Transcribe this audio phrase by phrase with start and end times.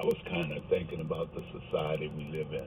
[0.00, 2.66] I was kind of thinking about the society we live in.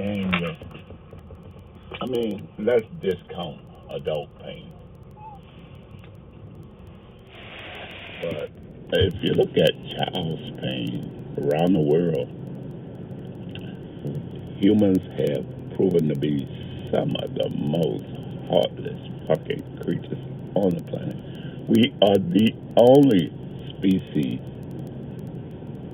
[0.00, 0.54] And, uh,
[2.00, 3.60] I mean, let's discount
[3.90, 4.72] adult pain.
[8.22, 8.50] But
[8.92, 12.28] if you look at child's pain around the world,
[14.60, 15.44] humans have
[15.76, 16.46] proven to be
[16.92, 18.06] some of the most
[18.48, 20.18] heartless fucking creatures
[20.54, 21.16] on the planet.
[21.68, 23.32] We are the only
[23.76, 24.40] species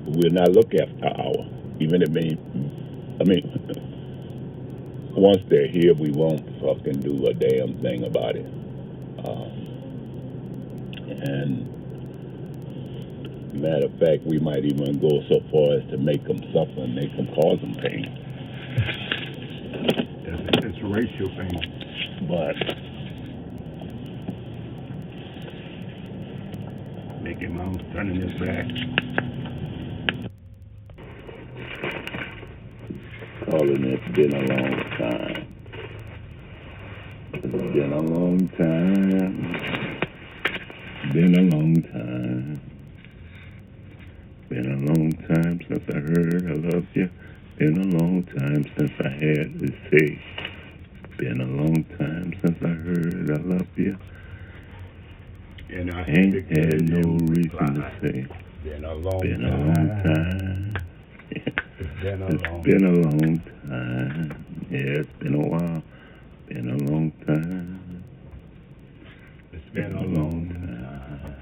[0.09, 1.45] will not look after our,
[1.79, 2.37] even if they,
[3.19, 3.43] I mean,
[5.15, 8.45] once they're here, we won't fucking do a damn thing about it.
[9.25, 9.51] Um,
[11.21, 11.69] and
[13.53, 16.95] matter of fact, we might even go so far as to make them suffer and
[16.95, 18.05] make them cause them pain.
[20.25, 21.59] It's, it's racial thing.
[22.27, 22.55] But
[27.21, 28.67] Mickey Mouse turning his back.
[33.49, 35.47] calling it's been a long time.
[37.33, 39.61] It's been a long time.
[41.13, 42.61] Been a long time.
[44.49, 47.09] Been a long time since I heard I love you.
[47.57, 50.21] Been a long time since I had to say.
[51.17, 53.97] Been a long time since I heard I love you.
[55.69, 57.91] And I Ain't think had it no is reason to fly.
[58.01, 58.27] say.
[58.63, 59.73] Been a long Been a time.
[59.75, 60.73] long time.
[61.79, 64.45] It's been a It's long been a long time.
[64.71, 65.83] Yeah, it's been a while.
[66.47, 68.03] Been a long time.
[69.53, 71.35] It's been a long time.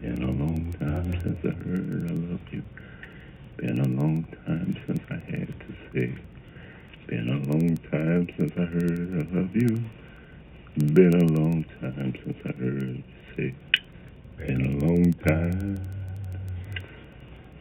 [0.00, 0.72] Been a long
[1.24, 2.62] since I heard I love you.
[3.56, 6.14] Been a long time since I had to say.
[7.06, 9.82] Been a long time since I heard I love you.
[10.76, 13.54] Been a long time since I heard you say.
[14.36, 15.80] Been a long time.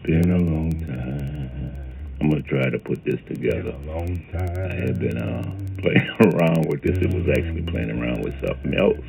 [0.04, 1.74] Been a long time.
[2.20, 3.72] I'm gonna try to put this together.
[3.72, 4.72] Been a long time.
[4.72, 5.44] I had been uh,
[5.82, 6.98] playing around with this.
[6.98, 9.03] It was actually playing around with something else,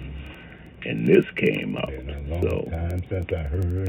[1.07, 1.89] this came out.
[1.89, 2.71] Been a long So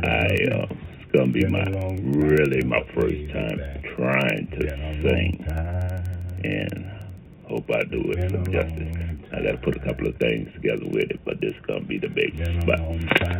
[0.03, 0.67] I uh,
[0.99, 3.59] it's gonna be my a long time really my first time
[3.95, 5.45] trying to Been a long sing,
[6.43, 6.91] and
[7.47, 8.95] hope I do it some justice.
[9.33, 11.81] I got to put a couple of things together with it, but this is gonna
[11.85, 12.79] be the big spot.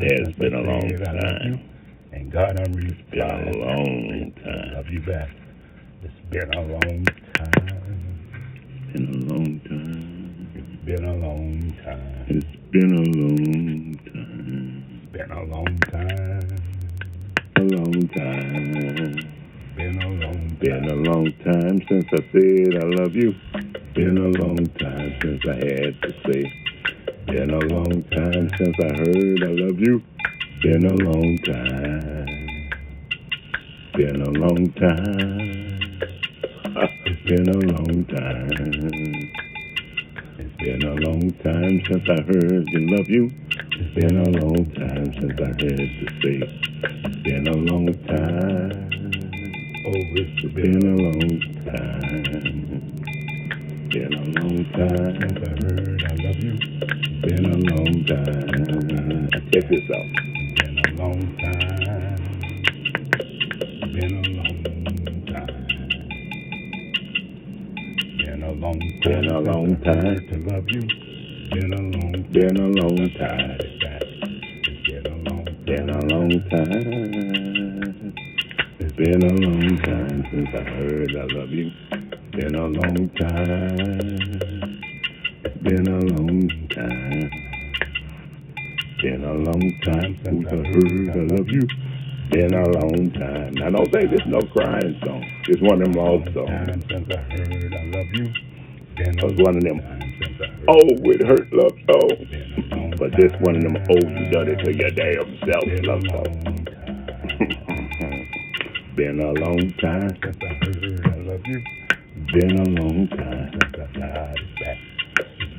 [0.04, 1.52] It has been a long said I love you.
[1.54, 1.70] time.
[2.12, 4.74] And God, I'm really Been a long time.
[4.74, 5.30] love you back.
[6.04, 7.68] It's been a long time.
[8.86, 10.48] It's been a long time.
[10.56, 12.42] It's been a long time.
[12.76, 15.10] Been a long time.
[15.14, 16.58] Been a long time.
[17.56, 19.16] A long time.
[19.78, 23.34] Been a long Been a long time since I said I love you.
[23.94, 26.44] Been a long time since I had to say.
[27.28, 30.04] Been a long time since I heard I love you.
[30.62, 32.70] Been a long time.
[33.96, 36.02] Been a long time.
[37.06, 39.25] It's been a long time.
[40.68, 43.30] It's been a long time since I heard you love you.
[43.52, 46.42] It's been a long time since I had to say.
[47.22, 48.74] Been a long time.
[49.86, 51.38] Oh, it's Been a long
[51.70, 52.10] time.
[53.92, 55.14] Been a long time.
[55.22, 56.54] since I heard I love you.
[57.22, 59.30] Been a long time.
[59.52, 60.10] Check this out.
[60.58, 62.18] Been a long time.
[63.94, 64.35] Been a
[68.80, 69.00] long.
[69.02, 70.16] Been a long time.
[70.28, 70.82] To love you.
[71.52, 73.58] Been a long Been a long time.
[74.86, 78.14] Been a long Been a long time.
[78.80, 81.72] It's been a long time since I heard I love you.
[82.32, 84.82] Been a long time.
[85.44, 87.30] It's been a long time.
[89.02, 91.62] Been a long time since I heard I love you.
[92.32, 93.54] Been a long time.
[93.54, 95.24] Now don't say this no crying song.
[95.48, 96.50] It's one of them love songs.
[96.50, 98.45] time since I heard I love you.
[98.98, 102.30] It a was one of them time since I heard oh with hurt love songs.
[102.72, 106.04] Long But this one of them oh you done it to your damn self love
[106.08, 106.36] long song.
[106.40, 106.66] time
[108.96, 110.10] Been a long time.
[110.24, 111.62] since I heard I love you.
[112.32, 113.52] Been a long time.
[113.52, 114.08] Since I
[114.38, 114.78] it back.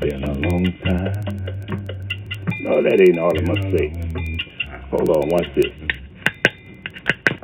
[0.01, 1.47] Been a long time.
[2.63, 3.93] No, that ain't all I'm gonna say.
[4.91, 5.73] Hold on, watch this.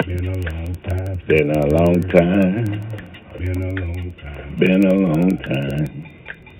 [0.07, 1.21] Been a long time.
[1.29, 2.65] Been a long time.
[3.39, 3.92] Been a long time.
[4.59, 6.09] Been a long time.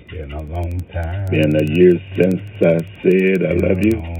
[0.09, 1.25] Been a long time.
[1.27, 4.13] Been a year since I said I love you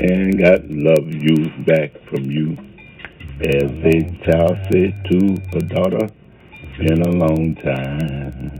[0.00, 2.56] and got love you back from you.
[3.40, 5.18] As a child said to
[5.56, 6.08] a daughter,
[6.78, 8.58] been a long time.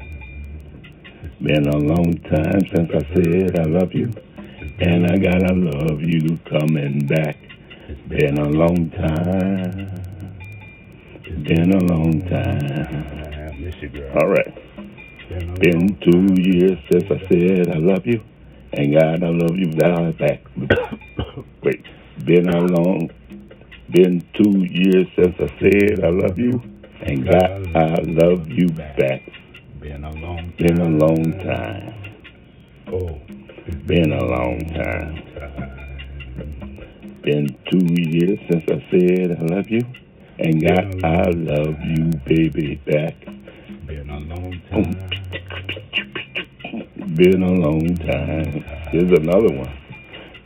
[1.43, 4.11] Been a long time since I said I love you,
[4.81, 7.37] and I gotta love you coming back.
[8.09, 9.91] Been a long time.
[11.43, 13.44] Been a long time.
[13.71, 13.83] Time.
[13.83, 14.19] You, girl.
[14.21, 14.55] All right.
[15.29, 18.23] Been a Been long two years since I said I love you.
[18.73, 20.43] And God, I love you now back.
[21.63, 21.85] Wait.
[22.25, 23.11] Been a long,
[23.91, 26.63] been two years since I said I love you.
[27.03, 29.23] And God, I love you back.
[29.81, 32.15] Been a long Been a long time.
[32.87, 33.21] Oh,
[33.67, 35.23] it's Been a long time.
[37.23, 39.83] Been two years since I said I love you.
[40.39, 43.17] And God, I love you, baby, back.
[43.87, 44.97] Been a long time.
[47.15, 48.65] Been a long time.
[48.91, 49.79] Here's another one.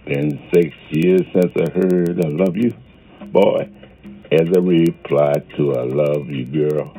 [0.06, 2.74] Been six years since I heard I love you.
[3.32, 3.70] Boy,
[4.32, 6.92] as a reply to I love you, girl.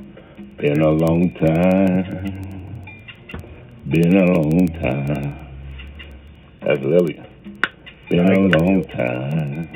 [0.58, 2.86] Been a long time.
[3.90, 5.48] Been a long time.
[6.62, 7.28] That's Lillian.
[8.10, 9.70] Been a long time.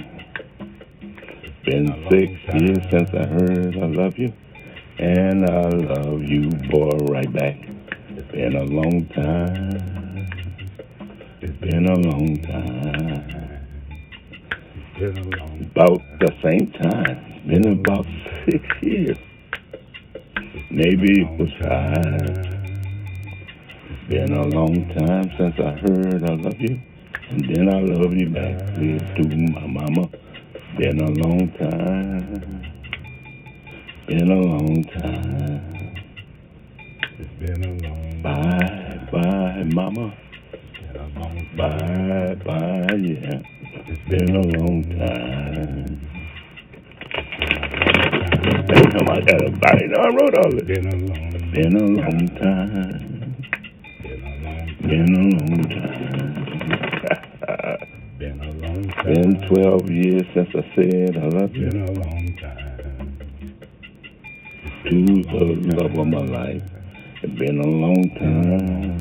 [1.66, 2.32] Been six
[2.62, 4.32] years since I heard I love you.
[5.04, 7.58] And I love you, boy, right back.
[8.12, 10.30] It's been a long time.
[11.42, 13.68] It's been a long time.
[14.78, 17.18] It's Been a long About the same time.
[17.36, 18.06] It's Been about
[18.50, 19.18] six years.
[20.72, 22.64] Maybe it was five.
[23.90, 26.80] It's been a long time since I heard I love you.
[27.30, 28.58] And then I love you back.
[28.76, 30.08] To my mama.
[30.78, 32.83] Been a long time.
[34.06, 35.96] Been a long time.
[37.20, 38.22] It's been a long time.
[38.22, 40.14] Bye, bye, mama.
[40.74, 43.42] Been a long Bye, bye, yeah.
[43.88, 46.04] It's been a long time.
[48.68, 49.88] Damn, I got a body.
[49.88, 50.64] No, I wrote all this.
[50.64, 53.36] Been a long Been a long time.
[54.02, 54.36] Been a
[54.86, 56.04] Been a long time.
[58.20, 59.06] Been a long time.
[59.06, 61.70] Been 12 years since I said I love you.
[61.70, 62.33] Been a long time.
[64.90, 66.64] To the love of my life.
[67.24, 68.98] It's been a long time.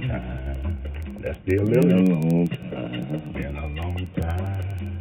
[1.23, 3.33] That's still Been a long time.
[3.33, 5.01] Been a long time.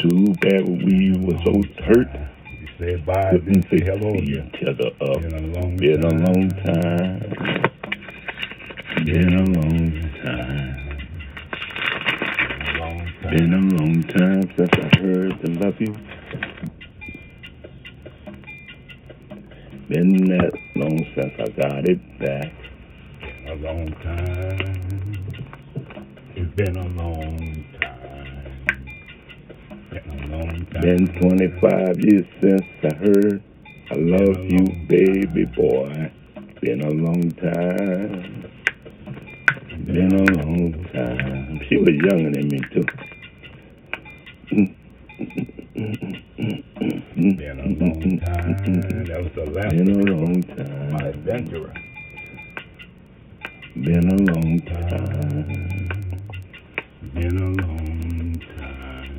[0.00, 2.08] Too bad we were so hurt.
[2.60, 4.14] You said bye, Couldn't didn't say hello.
[4.16, 5.22] each other up.
[5.22, 7.20] Been a long Been a long time.
[9.04, 9.90] Been a long
[10.24, 10.98] time.
[12.60, 13.36] A long time.
[13.36, 15.94] Been a long time since I heard the love you.
[19.94, 22.52] Been that long since I got it back.
[23.46, 25.14] a long time.
[26.34, 28.66] It's been a long time.
[29.92, 30.82] Been a long time.
[30.82, 33.40] Been 25 years since I heard
[33.92, 36.10] I love you, baby boy.
[36.60, 38.50] Been a long time.
[39.86, 41.60] Been a long time.
[41.68, 42.84] She was younger than me too.
[47.36, 49.04] Been a long time.
[49.06, 50.44] That was the last Been a long
[50.92, 51.06] my time.
[51.08, 51.74] adventurer.
[53.74, 55.88] Been a long time.
[57.14, 59.18] Been a long time.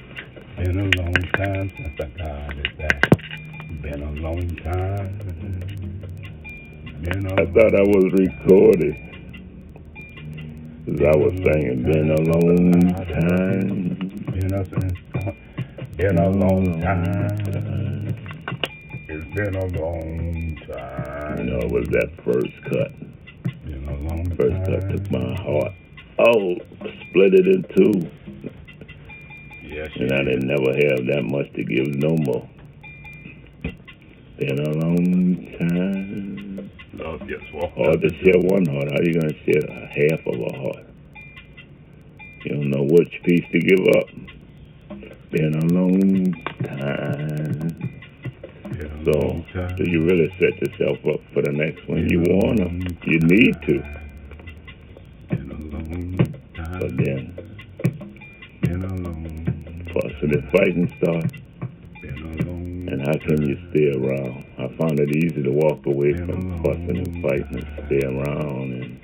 [0.57, 3.09] Been a long time since I got it back.
[3.81, 5.20] Been a long time.
[7.01, 8.95] Been I thought I was recording.
[10.85, 13.97] 'Cause I was singing, been a long time.
[14.33, 14.63] Been a,
[15.97, 18.15] been a long time.
[19.09, 21.37] It's been a long time.
[21.37, 22.91] You know, it was that first cut.
[23.65, 24.91] Been a long First cut time.
[24.97, 25.73] took my heart.
[26.19, 26.55] Oh,
[27.09, 28.09] split it in two.
[29.63, 32.47] Yes, And I didn't never have that much to give no more.
[34.37, 36.30] Been a long time.
[36.93, 38.09] Love just walked Hard to
[38.49, 38.91] one heart.
[38.91, 40.85] How you gonna share a half of a heart?
[42.43, 44.07] You don't know which piece to give up.
[45.31, 46.33] Been a long
[46.63, 47.91] time.
[48.63, 49.75] Been a So, long time.
[49.77, 52.09] do you really set yourself up for the next one?
[52.09, 52.67] You wanna.
[53.05, 53.83] You need to.
[55.29, 56.17] Been a long
[56.55, 56.79] time.
[56.79, 57.33] But then,
[58.61, 59.25] Been a long.
[60.33, 61.31] and fighting start.
[62.91, 63.07] Been a long.
[63.07, 64.45] And how can you stay around?
[64.59, 68.73] I found it easy to walk away from fussing and fighting and stay around.
[68.73, 68.99] And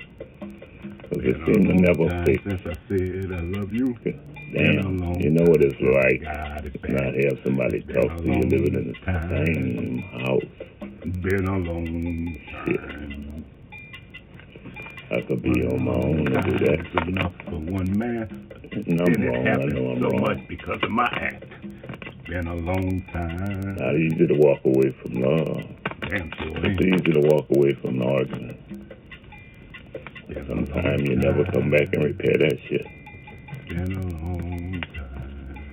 [1.10, 2.42] cause it seemed to never fix.
[2.44, 3.96] Since I said I love you.
[4.54, 6.22] Damn, you know what it's like
[6.82, 10.44] to not have somebody talk to you living in the same house.
[11.22, 13.44] Been a long time.
[15.10, 17.08] I could be on my own to do that.
[17.08, 18.50] Enough for one man.
[18.72, 19.48] And I'm it wrong.
[19.48, 20.20] I know I'm so wrong.
[20.20, 21.44] much because of my act.
[22.28, 23.76] Been a long time.
[23.76, 25.58] Not easy to walk away from love.
[26.10, 26.30] Damn
[26.64, 28.58] It's easy to walk away from an argument.
[30.48, 32.86] Sometimes you never come back and repair that shit.
[33.68, 35.66] Been a long time.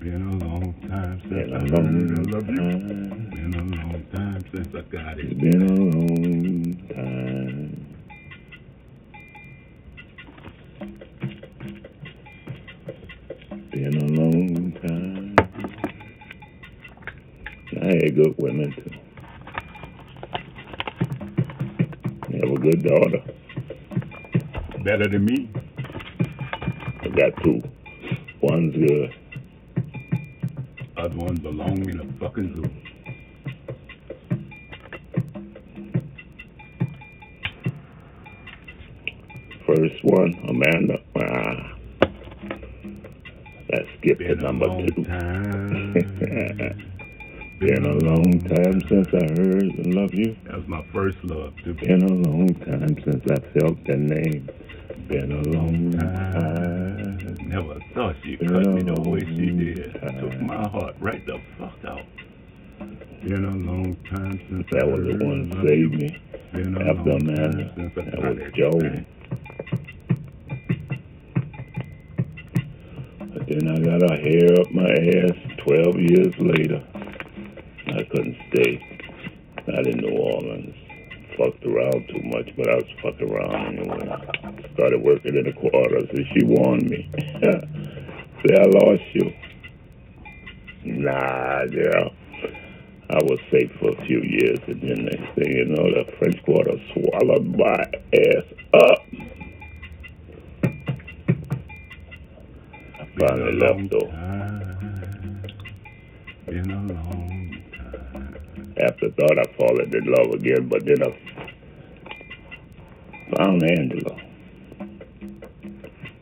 [0.00, 2.56] Been a long time since I learned love you.
[2.56, 5.40] Been a long time since I got It's it.
[5.40, 7.61] been a long time.
[25.02, 25.50] Better than me.
[27.00, 27.60] I got two.
[28.40, 29.12] One's good.
[30.96, 32.70] Other one belong in a fucking zoo.
[39.66, 40.98] First one, Amanda.
[41.16, 41.74] Ah.
[43.72, 45.02] Let's skip to Been a number two.
[47.58, 50.36] Been a long time since I heard and love you.
[50.44, 51.74] That was my first love, too.
[51.74, 54.48] Been a long time since I felt that name.
[55.08, 57.36] Been a long time.
[57.48, 60.00] Never thought she'd Been cut me the way she did.
[60.00, 60.20] time.
[60.20, 62.06] Took my heart right the fuck out.
[63.24, 66.18] Been a long time since That I was the one and that saved me.
[66.52, 68.68] Been a After long Amanda, time since that tried was to Joe.
[68.70, 69.06] explain.
[73.18, 76.82] But then I got a hair up my ass 12 years later.
[81.72, 84.66] Around too much, but I was fucking around anyway.
[84.74, 87.10] Started working in the quarters, and she warned me.
[88.42, 89.32] Say, I lost you.
[90.84, 92.10] Nah, girl.
[93.10, 96.42] I was safe for a few years, and then next thing you know, the French
[96.44, 99.02] Quarter swallowed my ass up.
[102.98, 104.10] I finally left, though.
[104.10, 105.42] time.
[106.46, 108.72] Been a long time.
[108.82, 111.31] After thought I fallen in love again, but then I
[113.42, 114.16] found Angela.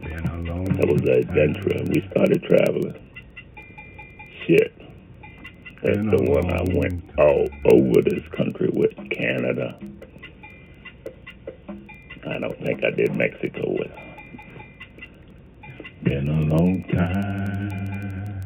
[0.00, 1.84] Been a long That was an adventure.
[1.90, 2.96] We started traveling.
[4.46, 4.72] Shit.
[5.82, 9.78] That's the one I went all over this country with Canada.
[12.26, 13.90] I don't think I did Mexico with.
[16.04, 18.40] Been a long time.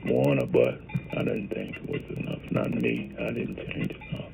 [0.06, 0.80] Warner, but
[1.12, 2.40] I didn't think it was enough.
[2.52, 3.14] Not me.
[3.20, 4.32] I didn't change enough.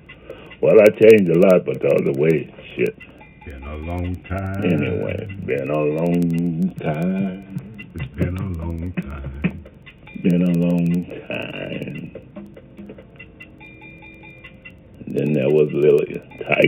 [0.63, 2.97] Well, I changed a lot, but all the other way, shit.
[3.45, 4.65] been a long time.
[4.65, 7.59] Anyway, been a long time.
[7.97, 9.65] It's been a long time.
[10.23, 10.54] Been a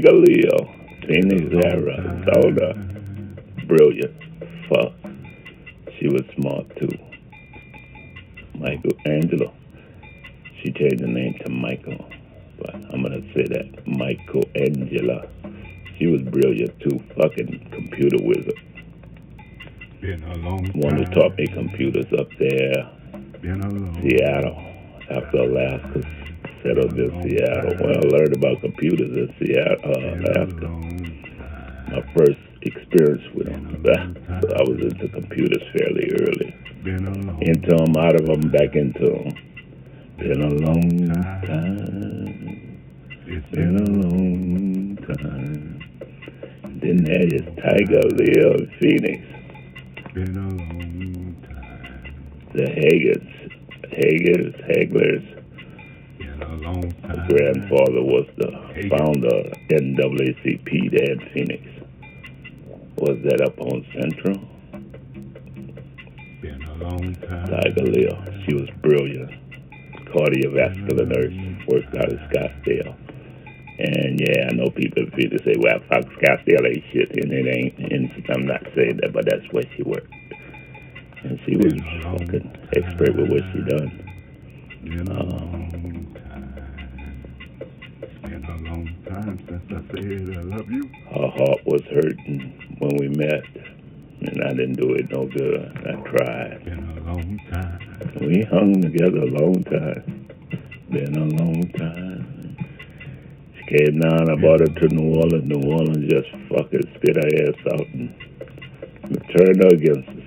[0.06, 0.72] Tiger Leo,
[1.08, 2.22] Phoenix Era,
[3.66, 4.14] brilliant.
[4.68, 4.92] Fuck.
[5.98, 6.96] She was smart too.
[8.54, 9.52] Michael Angelo.
[10.62, 12.06] She changed the name to Michael,
[12.58, 15.28] but I'm gonna say that Michael Angela.
[15.98, 17.02] She was brilliant too.
[17.16, 18.60] Fucking computer wizard.
[20.00, 20.80] Been a long time.
[20.82, 22.90] One who taught me computers up there,
[23.42, 24.62] Been a long Seattle.
[25.10, 26.02] After Alaska
[26.62, 27.74] settled in Seattle.
[27.80, 30.64] Well, I learned about computers in Seattle, uh, Been a Alaska.
[30.66, 30.98] long
[31.38, 31.86] time.
[31.92, 34.16] My first experience with them.
[34.42, 36.54] So I was into computers fairly early.
[37.42, 39.34] Into them, out of them, back into them.
[40.18, 41.08] Been a long
[41.42, 42.80] time.
[43.26, 45.82] It's Been a long time.
[46.80, 49.24] Then there is Tiger, Leo, and Phoenix.
[50.14, 52.50] been a long time.
[52.54, 53.26] The Hagers.
[53.92, 55.24] Hagers, Haglers.
[56.40, 57.28] A long My time.
[57.28, 58.50] grandfather was the
[58.90, 61.62] founder of NAACP there in Phoenix.
[62.98, 64.36] Was that up on Central?
[66.42, 67.46] Been a long time.
[67.48, 68.24] Tiger Leo.
[68.46, 69.30] She was brilliant.
[70.12, 71.66] Cardiovascular nurse.
[71.68, 72.94] Worked out of Scottsdale.
[73.78, 77.10] And yeah, I know people in Phoenix say, well, fuck Scottsdale ain't shit.
[77.16, 77.92] And it ain't.
[77.92, 80.12] And I'm not saying that, but that's where she worked.
[81.24, 84.02] And she was fucking expert with what she done.
[85.10, 85.50] Um, long time.
[85.50, 85.65] Been
[88.48, 90.88] a long time since I said I love you.
[91.10, 93.44] Her heart was hurting when we met.
[94.20, 95.60] And I didn't do it no good.
[95.86, 96.64] I tried.
[96.64, 98.18] Been a long time.
[98.20, 100.28] We hung together a long time.
[100.90, 102.56] Been a long time.
[103.56, 105.44] She came down, I brought her to New Orleans.
[105.44, 108.14] New Orleans just fucking spit her ass out and
[109.36, 110.26] turned her against us.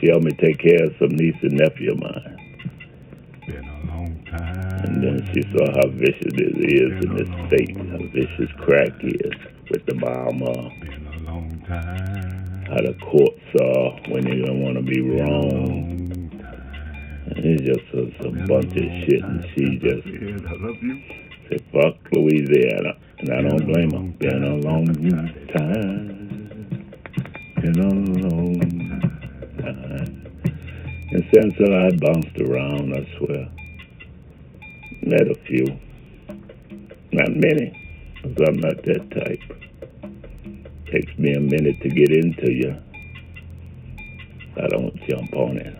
[0.00, 2.31] She helped me take care of some niece and nephew of mine.
[4.84, 9.34] And then she saw how vicious it is in this state, how vicious crack is
[9.70, 10.42] with the bomb
[10.80, 12.64] Been a long time.
[12.66, 16.10] how the courts are when they don't want to be wrong.
[17.24, 21.00] And it's just a, a bunch of shit, and she just said I love you.
[21.48, 22.98] said, fuck Louisiana.
[23.18, 24.02] And I don't blame her.
[24.18, 24.86] Been a long
[25.56, 26.08] time.
[27.62, 27.94] Been a
[28.26, 28.60] long
[29.60, 30.26] time.
[31.12, 33.48] And since then I bounced around, I swear.
[35.04, 35.66] Met a few.
[37.12, 37.72] Not many,
[38.22, 39.42] because I'm not that type.
[40.90, 42.76] Takes me a minute to get into you.
[44.56, 45.76] I don't jump on it.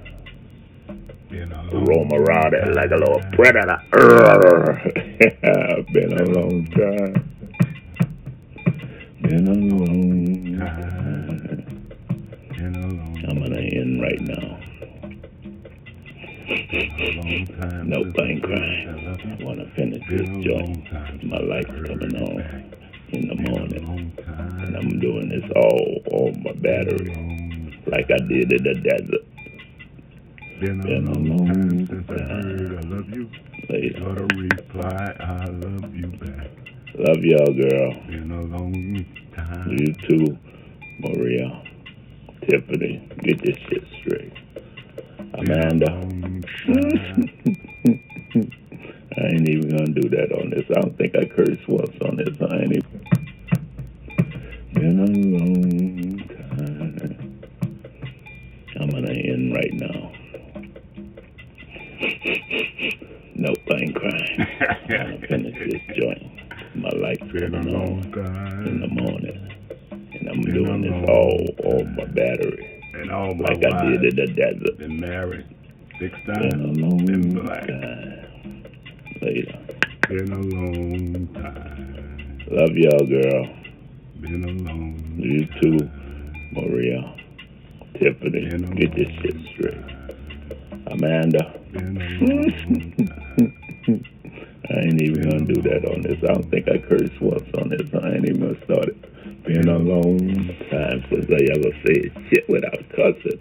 [1.31, 3.79] Been a long Roam around it like a little predator.
[3.93, 4.83] Urgh.
[5.93, 7.14] Been a long time.
[9.23, 11.02] Been a long time.
[13.29, 14.72] I'm gonna end right now.
[16.49, 17.88] A long time.
[17.88, 18.88] No pain crying.
[18.88, 19.42] I.
[19.42, 20.92] I wanna finish this joint.
[21.25, 22.72] My life's coming on
[23.11, 24.12] in the morning.
[24.26, 24.76] And.
[24.76, 29.25] I'm doing this all on my battery like I did in the desert.
[30.61, 33.30] Been a long since I heard I love you.
[33.68, 34.00] Later.
[34.00, 36.50] Got a reply, I love you back.
[36.94, 37.92] Love y'all, girl.
[38.06, 39.06] Been a long
[39.37, 39.70] time.
[39.70, 40.38] You too,
[41.00, 41.62] Maria.
[42.49, 43.08] Tiffany.
[43.22, 44.32] Get this shit straight.
[45.35, 45.93] Amanda.
[49.15, 50.65] I ain't even gonna do that on this.
[50.71, 52.37] I don't think I cursed once on this.
[52.41, 53.07] I ain't even.
[54.73, 55.07] Been a
[55.39, 57.43] long time.
[58.81, 60.12] I'm gonna end right now.
[63.35, 64.47] No pain crying.
[64.61, 66.23] I'm gonna finish this joint.
[66.75, 69.39] My life's Been a long on in the morning.
[69.91, 72.72] And I'm Been doing this all on my battery.
[72.94, 74.78] And all my Like I did in the desert.
[74.78, 75.46] Been married
[75.99, 76.78] six Been times.
[76.78, 77.66] a long Been black.
[77.66, 78.64] time.
[79.22, 79.59] Later.
[80.09, 82.38] Been a long time.
[82.50, 83.57] Love y'all, girl.
[84.20, 85.90] Been a long You too,
[86.52, 87.14] Maria.
[87.98, 88.48] Tiffany.
[88.50, 89.85] Been Get this shit straight.
[90.88, 91.61] Amanda.
[91.72, 94.05] Been a long time.
[94.70, 96.18] I ain't even gonna do that on this.
[96.22, 97.83] I don't think I cursed once on this.
[98.02, 99.12] I ain't even gonna start it.
[99.44, 100.18] Been a long
[100.70, 103.40] time since I ever said shit without cussing.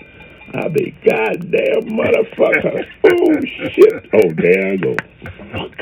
[0.53, 2.85] I be goddamn motherfucker.
[3.11, 4.09] oh shit.
[4.13, 4.95] Oh there I go.
[5.53, 5.77] Fuck.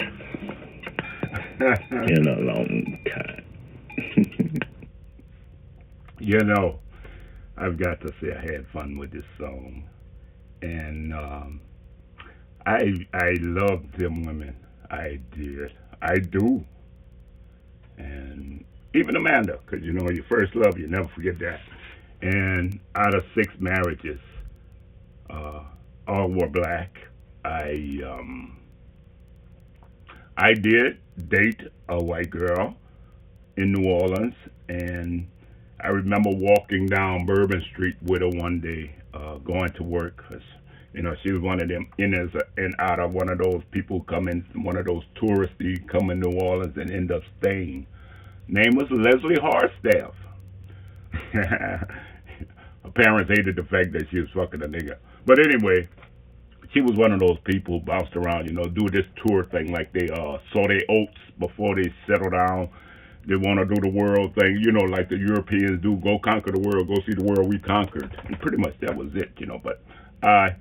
[1.89, 3.45] Been a long time.
[6.19, 6.79] you know,
[7.57, 9.87] I've got to say I had fun with this song,
[10.61, 11.61] and um,
[12.65, 14.55] I I loved them women.
[14.91, 15.71] I did.
[16.01, 16.65] I do.
[17.97, 21.61] And even Amanda, because you know your first love, you never forget that.
[22.21, 24.19] And out of six marriages,
[25.29, 25.63] uh,
[26.07, 26.97] all were black.
[27.45, 28.57] I um,
[30.37, 30.99] I did
[31.29, 32.75] date a white girl
[33.57, 34.35] in New Orleans,
[34.69, 35.27] and
[35.81, 40.41] I remember walking down Bourbon Street with her one day, uh, going to work, 'cause
[40.93, 43.63] you know she was one of them in as and out of one of those
[43.71, 47.85] people coming, one of those touristy come in New Orleans and end up staying.
[48.49, 50.13] Name was Leslie Harstaff.
[51.33, 55.87] her parents hated the fact that she was fucking a nigga, but anyway,
[56.73, 59.71] she was one of those people who bounced around, you know, do this tour thing
[59.71, 62.69] like they uh saw their oats before they settle down.
[63.27, 65.97] They want to do the world thing, you know, like the Europeans do.
[65.97, 66.87] Go conquer the world.
[66.87, 68.09] Go see the world we conquered.
[68.25, 69.59] And pretty much that was it, you know.
[69.63, 69.83] But
[70.23, 70.55] I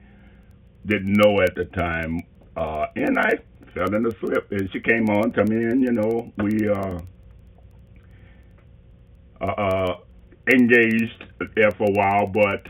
[0.84, 2.20] didn't know at the time,
[2.56, 3.38] uh, and I
[3.74, 4.50] fell in the slip.
[4.50, 6.98] And she came on to me, and you know, we uh,
[9.40, 9.96] uh,
[10.52, 11.24] engaged
[11.54, 12.26] there for a while.
[12.26, 12.66] But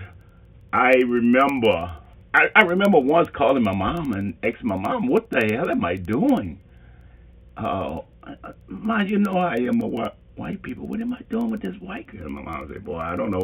[0.73, 1.97] I remember,
[2.35, 5.85] I, I remember once calling my mom and asking my mom, "What the hell am
[5.85, 6.61] I doing?"
[7.57, 8.01] Uh,
[9.07, 10.87] you know I am a white, white people.
[10.87, 12.29] What am I doing with this white girl?
[12.29, 13.39] My mom said, "Boy, I don't know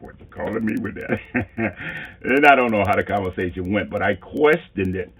[0.00, 1.18] what you're calling me with that."
[2.22, 5.12] and I don't know how the conversation went, but I questioned it.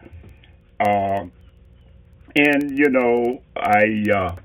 [0.78, 1.26] Uh,
[2.36, 4.36] and you know, I uh,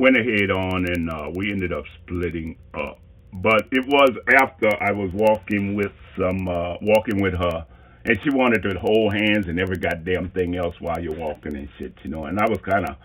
[0.00, 2.98] went ahead on, and uh, we ended up splitting up.
[3.32, 4.10] But it was
[4.40, 7.66] after I was walking with some, uh, walking with her
[8.04, 11.68] and she wanted to hold hands and every goddamn thing else while you're walking and
[11.78, 12.24] shit, you know.
[12.24, 12.96] And I was kind of,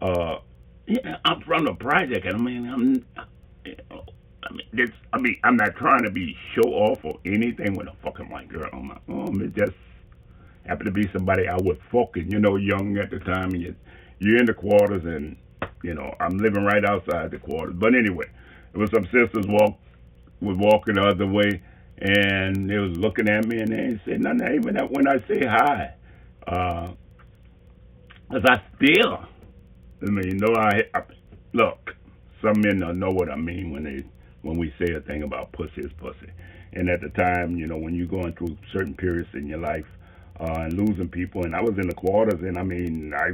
[0.00, 0.38] uh,
[0.86, 3.06] yeah, I'm from the project, and I mean, I'm,
[3.66, 7.88] I mean, it's, I mean, I'm not trying to be show off or anything with
[7.88, 9.42] a fucking white girl on my arm.
[9.42, 9.76] It just
[10.66, 13.74] happened to be somebody I was fucking, you know, young at the time, and you,
[14.18, 15.36] you're in the quarters, and
[15.82, 17.74] you know, I'm living right outside the quarters.
[17.78, 18.26] But anyway,
[18.74, 19.78] it was some sisters walk
[20.40, 21.62] was walking the other way,
[21.98, 24.54] and they was looking at me, and they ain't say nothing.
[24.54, 25.94] Even that when I say hi,
[26.46, 26.88] uh,
[28.30, 29.20] cause I still,
[30.02, 31.02] I mean, you know, I, I
[31.52, 31.94] look.
[32.42, 34.04] Some men don't know what I mean when they
[34.42, 36.32] when we say a thing about pussy is pussy.
[36.72, 39.86] And at the time, you know, when you're going through certain periods in your life
[40.40, 43.30] uh, and losing people, and I was in the quarters, and I mean, I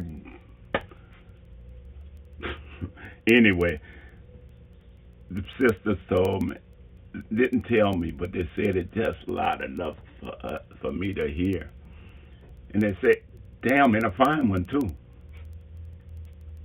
[3.33, 3.81] anyway,
[5.31, 6.57] the sisters told me,
[7.35, 11.29] didn't tell me, but they said it just loud enough for, uh, for me to
[11.29, 11.71] hear.
[12.73, 13.17] And they said,
[13.67, 14.95] damn, and a fine one too.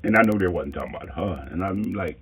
[0.03, 1.47] And I know they wasn't talking about her.
[1.51, 2.19] And I'm like,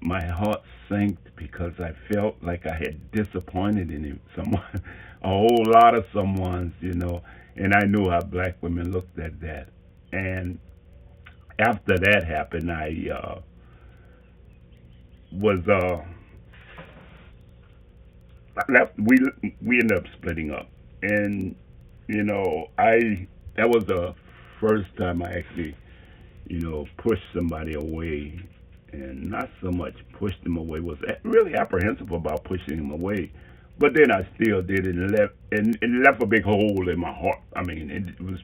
[0.00, 4.62] my heart sank because I felt like I had disappointed in him, someone,
[5.22, 7.22] a whole lot of someone's, you know.
[7.56, 9.68] And I knew how black women looked at that.
[10.12, 10.58] And
[11.58, 13.40] after that happened, I uh,
[15.32, 16.04] was uh,
[18.68, 18.92] left.
[18.98, 19.18] We
[19.62, 20.68] we ended up splitting up,
[21.02, 21.54] and
[22.08, 24.14] you know, I that was the
[24.60, 25.76] first time I actually,
[26.48, 28.40] you know, pushed somebody away,
[28.92, 30.80] and not so much pushed them away.
[30.80, 33.32] Was really apprehensive about pushing them away,
[33.78, 37.12] but then I still did it and left and left a big hole in my
[37.12, 37.40] heart.
[37.54, 38.40] I mean, it was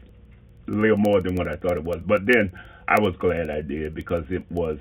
[0.70, 2.52] little more than what I thought it was, but then
[2.88, 4.78] I was glad I did because it was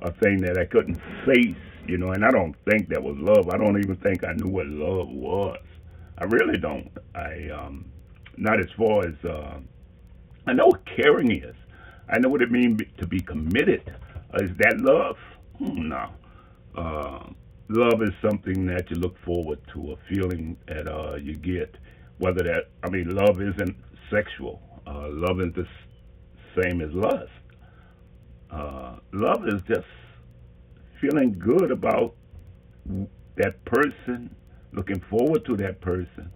[0.00, 2.12] a thing that I couldn't face, you know.
[2.12, 3.48] And I don't think that was love.
[3.50, 5.58] I don't even think I knew what love was.
[6.18, 6.90] I really don't.
[7.14, 7.86] I um
[8.36, 9.58] not as far as uh,
[10.46, 11.54] I know what caring is.
[12.08, 13.82] I know what it means to be committed.
[14.32, 15.16] Uh, is that love?
[15.58, 16.10] Hmm, no.
[16.76, 17.24] Uh,
[17.68, 21.76] love is something that you look forward to, a feeling that uh, you get.
[22.18, 23.76] Whether that, I mean, love isn't
[24.10, 24.60] sexual.
[24.86, 25.66] Uh, love isn't the
[26.60, 27.30] same as lust.
[28.50, 29.86] Uh, love is just
[31.00, 32.14] feeling good about
[33.36, 34.34] that person,
[34.72, 36.30] looking forward to that person,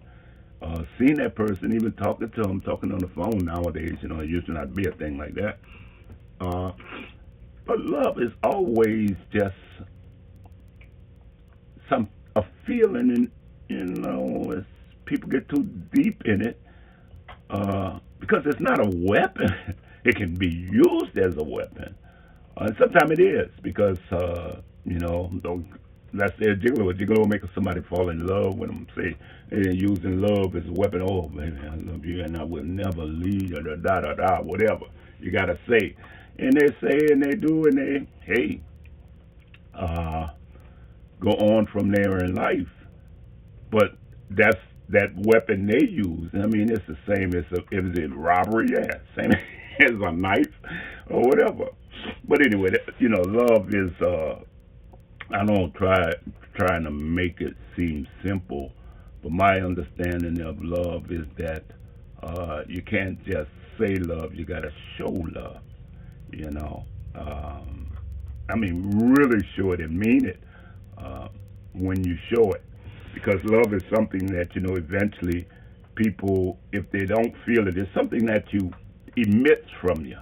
[0.61, 4.19] uh, seeing that person, even talking to them, talking on the phone nowadays, you know,
[4.19, 5.59] it used to not be a thing like that.
[6.41, 6.71] Uh,
[7.65, 9.55] but love is always just
[11.89, 13.31] some a feeling, and
[13.69, 14.63] you know, as
[15.05, 16.59] people get too deep in it,
[17.49, 19.49] uh, because it's not a weapon.
[20.03, 21.95] it can be used as a weapon,
[22.57, 25.31] uh, and sometimes it is because uh, you know,
[26.39, 26.91] say a gigolo.
[26.91, 28.87] A will make somebody fall in love with them.
[28.95, 29.15] Say
[29.49, 31.01] they're using love as a weapon.
[31.07, 33.61] Oh, baby, I love you, and I will never leave you.
[33.61, 34.41] Da da da da.
[34.41, 34.85] Whatever
[35.19, 35.95] you gotta say,
[36.39, 38.61] and they say and they do, and they hey,
[39.73, 40.29] uh,
[41.19, 42.67] go on from there in life.
[43.71, 43.97] But
[44.29, 46.29] that's that weapon they use.
[46.33, 48.67] I mean, it's the same as a, is it robbery?
[48.71, 49.31] Yeah, same
[49.81, 50.53] as a knife
[51.09, 51.69] or whatever.
[52.27, 53.91] But anyway, you know, love is.
[54.01, 54.39] uh
[55.31, 56.11] I don't try
[56.55, 58.71] trying to make it seem simple,
[59.23, 61.65] but my understanding of love is that
[62.23, 65.61] uh, you can't just say love; you got to show love.
[66.31, 67.87] You know, um,
[68.49, 70.39] I mean, really show it and mean it
[70.97, 71.27] uh,
[71.73, 72.63] when you show it,
[73.17, 75.47] because love is something that you know eventually
[75.95, 78.71] people, if they don't feel it, it's something that you
[79.15, 80.19] emits from you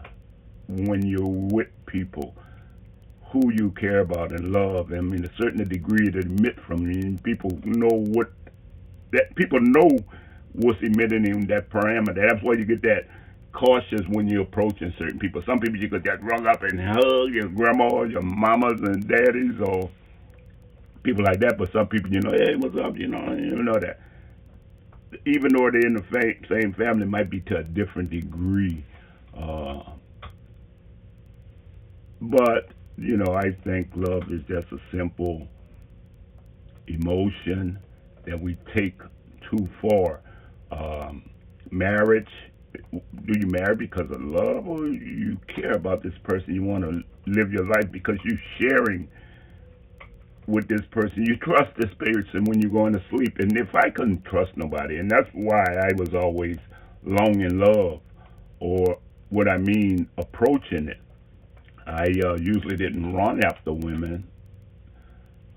[0.68, 2.34] when you're with people
[3.32, 4.94] who you care about and love.
[4.94, 7.02] I mean, a certain degree to emit from you.
[7.02, 8.32] And people know what
[9.12, 9.90] that people know
[10.54, 12.16] what's emitting in that parameter.
[12.16, 13.08] That's why you get that
[13.52, 15.44] cautious when you're approaching certain people.
[15.46, 19.60] Some people you could get rung up and hug your grandma, your mamas and daddies,
[19.60, 19.90] or
[21.06, 21.58] people like that.
[21.58, 22.98] But some people, you know, hey, what's up?
[22.98, 24.00] You know, you know that.
[25.26, 28.84] Even though they're in the same family, might be to a different degree.
[29.38, 29.84] Uh,
[32.22, 35.48] but you know, I think love is just a simple
[36.88, 37.80] emotion
[38.26, 39.00] that we take
[39.50, 40.22] too far.
[40.72, 41.30] Um,
[41.72, 42.30] marriage,
[42.92, 46.54] do you marry because of love or you care about this person?
[46.56, 49.08] You want to live your life because you're sharing
[50.48, 51.26] with this person.
[51.26, 53.38] You trust this person when you're going to sleep.
[53.40, 56.58] And if I couldn't trust nobody, and that's why I was always
[57.04, 58.02] long in love,
[58.60, 58.98] or
[59.30, 61.00] what I mean, approaching it
[61.86, 64.28] I uh, usually didn't run after women,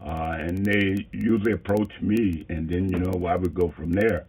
[0.04, 4.26] uh, and they usually approached me, and then you know I would go from there.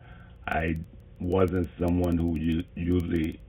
[0.47, 0.77] I
[1.19, 2.37] wasn't someone who
[2.75, 3.41] usually,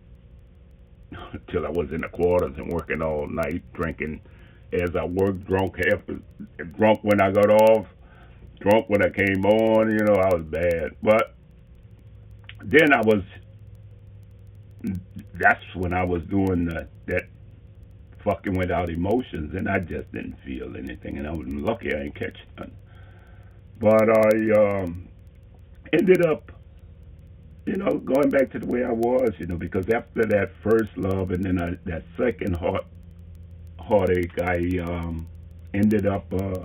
[1.51, 4.21] till I was in the quarters and working all night, drinking
[4.73, 6.01] as I worked, drunk half,
[6.77, 7.87] drunk when I got off,
[8.61, 9.91] drunk when I came on.
[9.91, 11.35] You know I was bad, but
[12.65, 13.23] then I was.
[15.35, 17.25] That's when I was doing the, that
[18.25, 21.19] fucking without emotions, and I just didn't feel anything.
[21.19, 22.73] And I was lucky I didn't catch none.
[23.79, 25.09] But I um,
[25.93, 26.53] ended up,
[27.67, 30.91] you know, going back to the way I was, you know, because after that first
[30.97, 32.85] love and then I, that second heart
[33.81, 35.27] heartache, I um,
[35.75, 36.65] ended up, uh,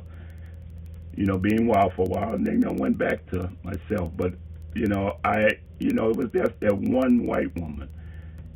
[1.15, 4.12] you know, being wild for a while, and then I went back to myself.
[4.15, 4.34] But
[4.75, 5.47] you know, I,
[5.80, 7.89] you know, it was just that one white woman.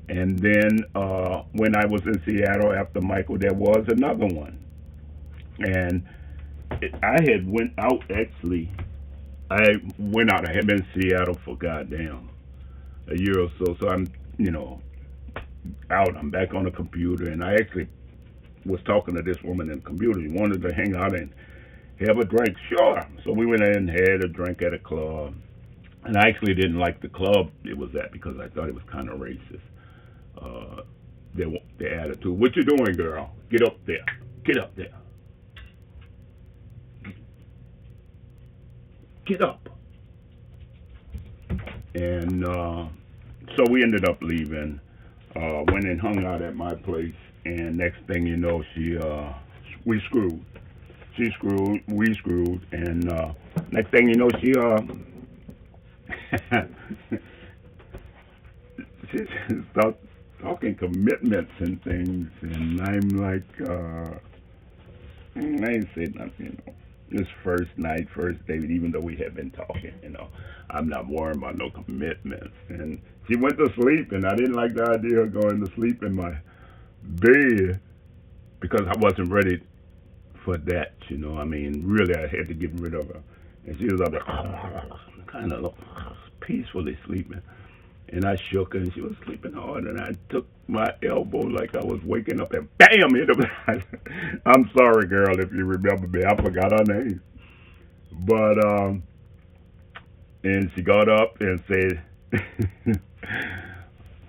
[0.09, 4.59] And then uh, when I was in Seattle after Michael, there was another one,
[5.59, 6.03] and
[6.81, 8.71] it, I had went out actually.
[9.51, 9.65] I
[9.97, 10.47] went out.
[10.47, 12.29] I had been in Seattle for goddamn
[13.07, 13.75] a year or so.
[13.79, 14.81] So I'm, you know,
[15.89, 16.15] out.
[16.15, 17.87] I'm back on the computer, and I actually
[18.65, 20.21] was talking to this woman in the.
[20.21, 21.31] She wanted to hang out and
[21.99, 22.55] have a drink.
[22.69, 23.05] Sure.
[23.23, 25.35] So we went in and had a drink at a club.
[26.05, 28.83] And I actually didn't like the club it was at because I thought it was
[28.91, 29.61] kind of racist.
[30.41, 30.83] Uh,
[31.35, 32.39] their, their attitude.
[32.39, 33.31] What you doing, girl?
[33.51, 34.05] Get up there.
[34.45, 34.93] Get up there.
[39.25, 39.69] Get up.
[41.95, 42.87] And uh,
[43.55, 44.79] so we ended up leaving.
[45.35, 47.13] Uh, went and hung out at my place
[47.57, 49.33] and next thing you know, she uh,
[49.85, 50.43] we screwed.
[51.17, 53.33] She screwed, we screwed, and uh,
[53.71, 54.81] next thing you know, she uh,
[59.11, 59.17] she
[59.71, 59.95] start
[60.41, 64.13] talking commitments and things, and I'm like, uh,
[65.35, 66.73] I ain't said nothing, you know.
[67.11, 70.27] This first night, first date, even though we had been talking, you know,
[70.69, 72.53] I'm not worried about no commitments.
[72.67, 76.03] And she went to sleep, and I didn't like the idea of going to sleep
[76.03, 76.37] in my
[77.03, 77.79] bed
[78.59, 79.61] because I wasn't ready
[80.43, 81.37] for that, you know.
[81.37, 83.21] I mean, really, I had to get rid of her.
[83.65, 84.21] And she was there,
[85.27, 85.73] kind of
[86.41, 87.41] peacefully sleeping.
[88.09, 89.83] And I shook her, and she was sleeping hard.
[89.85, 93.83] And I took my elbow like I was waking up, and bam, hit her.
[94.45, 96.23] I'm sorry, girl, if you remember me.
[96.25, 97.21] I forgot her name.
[98.11, 99.03] But, um,
[100.43, 102.03] and she got up and said,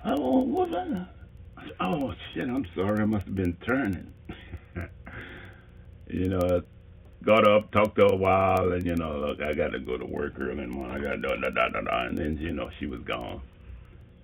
[0.05, 1.09] Oh, what was that?
[1.81, 4.13] Oh shit, I'm sorry, I must have been turning.
[6.09, 6.63] you know,
[7.25, 9.97] got up, talked to her a while, and you know, look, I got to go
[9.99, 10.97] to work early in the morning.
[10.97, 13.43] I got da da da da da, and then you know she was gone.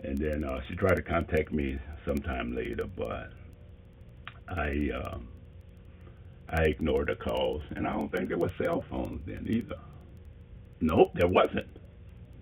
[0.02, 3.32] And then uh, she tried to contact me sometime later, but
[4.48, 5.18] I uh,
[6.48, 9.78] I ignored the calls, and I don't think there were cell phones then either.
[10.80, 11.66] Nope, there wasn't.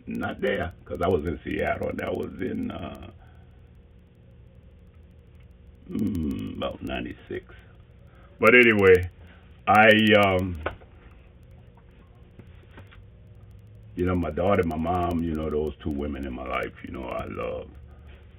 [0.07, 2.70] Not there, because I was in Seattle, and that was in.
[2.70, 3.11] Uh,
[5.90, 7.44] mm, about 96.
[8.40, 9.11] But anyway,
[9.66, 9.90] I,
[10.27, 10.61] um,
[13.97, 16.92] you know, my daughter, my mom, you know, those two women in my life, you
[16.92, 17.68] know, I love.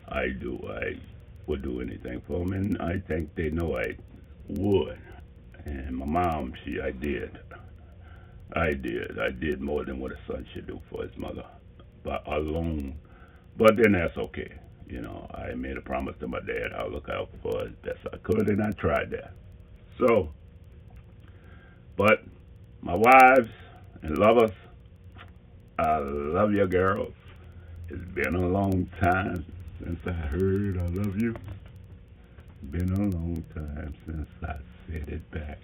[0.08, 0.60] I do.
[0.69, 0.99] I
[1.47, 3.97] would do anything for them, and I think they know I
[4.49, 4.99] would.
[5.65, 7.38] And my mom, she, I did.
[8.55, 9.19] I did.
[9.19, 11.45] I did more than what a son should do for his mother,
[12.03, 12.95] but alone.
[13.58, 14.53] But then that's okay.
[14.88, 18.00] You know, I made a promise to my dad I'll look out for as best
[18.13, 19.34] I could, and I tried that.
[19.98, 20.30] So,
[21.98, 22.24] but
[22.82, 23.50] my wives
[24.04, 24.52] and lovers,
[25.80, 27.13] I love you girls.
[27.89, 29.45] It's been a long time
[29.84, 31.36] since I heard I love you.
[32.71, 34.56] Been a long time since I
[34.88, 35.60] said it back.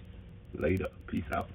[0.54, 0.86] Later.
[1.06, 1.48] Peace out.